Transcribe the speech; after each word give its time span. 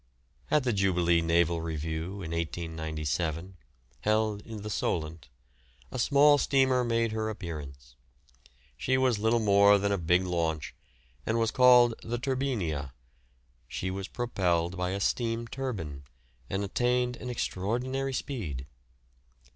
At 0.49 0.63
the 0.63 0.73
Jubilee 0.73 1.21
naval 1.21 1.61
review 1.61 2.23
in 2.23 2.31
1897, 2.31 3.55
held 3.99 4.41
in 4.47 4.63
the 4.63 4.69
Solent, 4.71 5.29
a 5.91 5.99
small 5.99 6.39
steamer 6.39 6.83
made 6.83 7.11
her 7.11 7.29
appearance. 7.29 7.95
She 8.77 8.97
was 8.97 9.19
little 9.19 9.37
more 9.37 9.77
than 9.77 9.91
a 9.91 9.99
big 9.99 10.23
launch, 10.23 10.73
and 11.23 11.37
was 11.37 11.51
called 11.51 11.93
the 12.01 12.17
"Turbinia"; 12.17 12.93
she 13.67 13.91
was 13.91 14.07
propelled 14.07 14.75
by 14.75 14.89
a 14.89 14.99
steam 14.99 15.47
turbine 15.47 16.05
and 16.49 16.63
attained 16.63 17.15
an 17.17 17.29
extraordinary 17.29 18.11
speed. 18.13 18.65